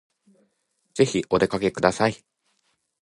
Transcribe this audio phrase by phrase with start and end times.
[0.95, 2.25] ぜひお出かけください